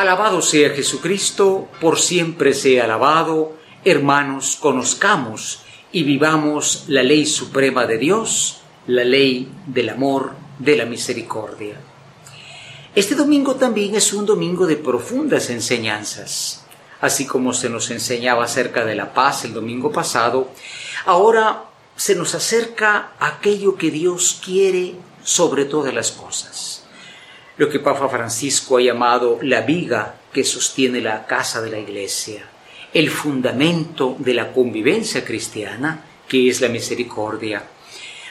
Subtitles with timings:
[0.00, 3.52] Alabado sea Jesucristo, por siempre sea alabado.
[3.84, 5.60] Hermanos, conozcamos
[5.92, 11.78] y vivamos la ley suprema de Dios, la ley del amor, de la misericordia.
[12.94, 16.64] Este domingo también es un domingo de profundas enseñanzas.
[17.02, 20.48] Así como se nos enseñaba acerca de la paz el domingo pasado,
[21.04, 21.64] ahora
[21.94, 26.79] se nos acerca aquello que Dios quiere sobre todas las cosas
[27.60, 32.42] lo que Papa Francisco ha llamado la viga que sostiene la casa de la Iglesia,
[32.94, 37.62] el fundamento de la convivencia cristiana, que es la misericordia.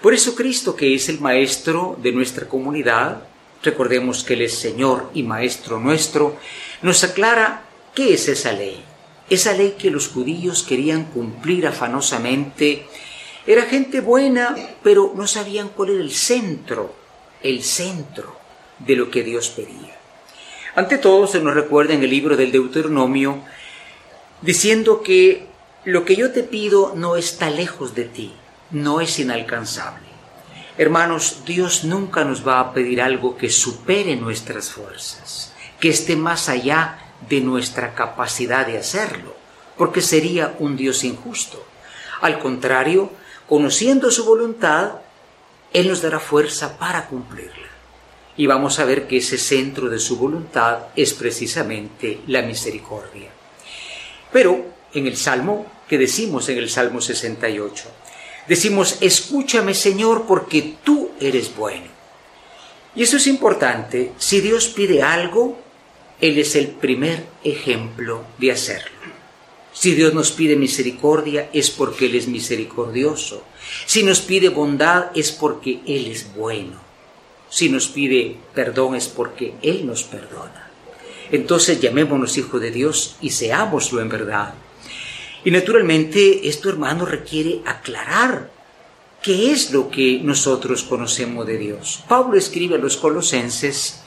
[0.00, 3.24] Por eso Cristo, que es el Maestro de nuestra comunidad,
[3.64, 6.36] recordemos que Él es Señor y Maestro nuestro,
[6.82, 7.64] nos aclara
[7.96, 8.80] qué es esa ley.
[9.28, 12.86] Esa ley que los judíos querían cumplir afanosamente.
[13.44, 16.94] Era gente buena, pero no sabían cuál era el centro,
[17.42, 18.45] el centro
[18.78, 19.96] de lo que Dios pedía.
[20.74, 23.42] Ante todo se nos recuerda en el libro del Deuteronomio
[24.42, 25.46] diciendo que
[25.84, 28.34] lo que yo te pido no está lejos de ti,
[28.70, 30.04] no es inalcanzable.
[30.76, 36.50] Hermanos, Dios nunca nos va a pedir algo que supere nuestras fuerzas, que esté más
[36.50, 36.98] allá
[37.30, 39.34] de nuestra capacidad de hacerlo,
[39.78, 41.64] porque sería un Dios injusto.
[42.20, 43.10] Al contrario,
[43.48, 44.96] conociendo su voluntad,
[45.72, 47.75] Él nos dará fuerza para cumplirla
[48.36, 53.30] y vamos a ver que ese centro de su voluntad es precisamente la misericordia.
[54.32, 57.84] Pero en el Salmo, que decimos en el Salmo 68?
[58.48, 61.86] Decimos, escúchame Señor porque tú eres bueno.
[62.94, 65.58] Y eso es importante, si Dios pide algo,
[66.20, 68.96] Él es el primer ejemplo de hacerlo.
[69.72, 73.42] Si Dios nos pide misericordia es porque Él es misericordioso.
[73.84, 76.85] Si nos pide bondad es porque Él es bueno.
[77.56, 80.68] Si nos pide perdón es porque Él nos perdona.
[81.32, 84.52] Entonces llamémonos hijos de Dios y seámoslo en verdad.
[85.42, 88.50] Y naturalmente esto, hermano, requiere aclarar
[89.22, 92.04] qué es lo que nosotros conocemos de Dios.
[92.06, 94.02] Pablo escribe a los colosenses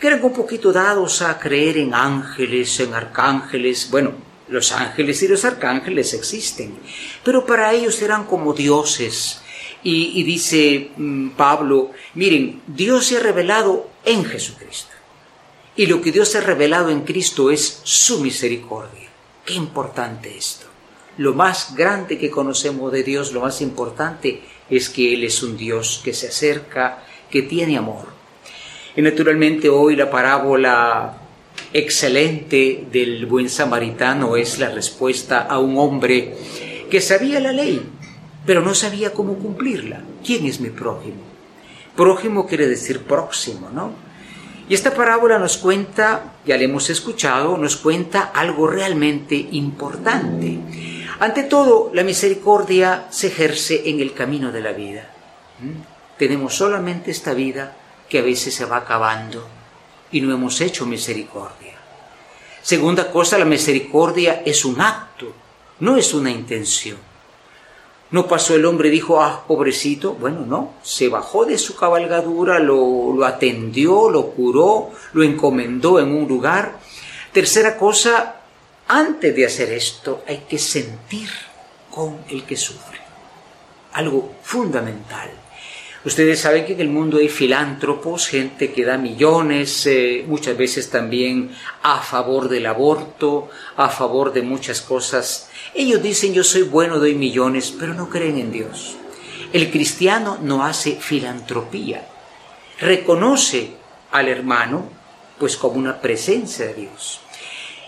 [0.00, 3.88] que eran un poquito dados a creer en ángeles, en arcángeles.
[3.90, 4.14] Bueno,
[4.48, 6.78] los ángeles y los arcángeles existen,
[7.22, 9.42] pero para ellos eran como dioses
[9.82, 14.90] y, dice mm, Pablo, miren, Dios se ha revelado en Jesucristo.
[15.76, 19.08] Y lo que Dios ha revelado en Cristo es su misericordia.
[19.44, 20.66] Qué importante esto.
[21.18, 25.56] Lo más grande que conocemos de Dios, lo más importante es que Él es un
[25.56, 28.06] Dios que se acerca, que tiene amor.
[28.96, 31.18] Y naturalmente hoy la parábola
[31.72, 36.34] excelente del buen samaritano es la respuesta a un hombre
[36.90, 37.82] que sabía la ley,
[38.46, 40.02] pero no sabía cómo cumplirla.
[40.24, 41.22] ¿Quién es mi prójimo?
[41.96, 43.92] Prójimo quiere decir próximo, ¿no?
[44.68, 50.58] Y esta parábola nos cuenta, ya la hemos escuchado, nos cuenta algo realmente importante.
[51.20, 55.10] Ante todo, la misericordia se ejerce en el camino de la vida.
[55.60, 56.18] ¿Mm?
[56.18, 57.76] Tenemos solamente esta vida
[58.08, 59.46] que a veces se va acabando
[60.12, 61.74] y no hemos hecho misericordia.
[62.62, 65.32] Segunda cosa, la misericordia es un acto,
[65.80, 66.98] no es una intención.
[68.10, 70.14] No pasó el hombre y dijo, ah, pobrecito.
[70.14, 76.26] Bueno, no, se bajó de su cabalgadura, lo, atendió, lo curó, lo encomendó en un
[76.26, 76.78] lugar.
[77.32, 78.36] Tercera cosa,
[78.86, 81.28] antes de hacer esto hay que sentir
[81.90, 82.98] con el que sufre.
[83.92, 85.30] Algo fundamental.
[86.04, 90.88] Ustedes saben que en el mundo hay filántropos, gente que da millones, eh, muchas veces
[90.88, 91.50] también
[91.82, 95.47] a favor del aborto, a favor de muchas cosas.
[95.74, 98.96] Ellos dicen yo soy bueno, doy millones, pero no creen en Dios.
[99.52, 102.06] El cristiano no hace filantropía,
[102.80, 103.72] reconoce
[104.10, 104.88] al hermano
[105.38, 107.20] pues como una presencia de Dios.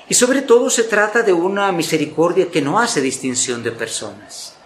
[0.08, 4.56] Y sobre todo se trata de una misericordia que no hace distinción de personas.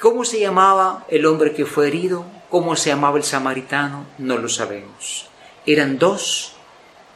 [0.00, 2.24] ¿Cómo se llamaba el hombre que fue herido?
[2.50, 4.06] ¿Cómo se llamaba el samaritano?
[4.18, 5.28] No lo sabemos.
[5.66, 6.54] Eran dos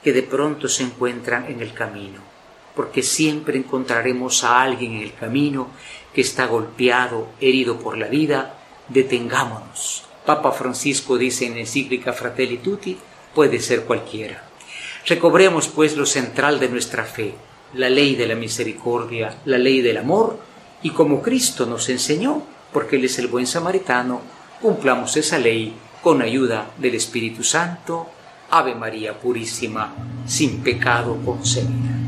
[0.03, 2.21] que de pronto se encuentran en el camino,
[2.75, 5.69] porque siempre encontraremos a alguien en el camino
[6.15, 8.59] que está golpeado, herido por la vida.
[8.89, 10.05] Detengámonos.
[10.25, 12.97] Papa Francisco dice en encíclica Fratelli Tutti,
[13.35, 14.45] puede ser cualquiera.
[15.07, 17.35] Recobremos pues lo central de nuestra fe,
[17.75, 20.39] la ley de la misericordia, la ley del amor,
[20.83, 22.43] y como Cristo nos enseñó,
[22.73, 24.21] porque Él es el buen samaritano,
[24.61, 28.09] cumplamos esa ley con ayuda del Espíritu Santo.
[28.51, 29.95] Ave María Purísima,
[30.27, 32.02] sin pecado concebida.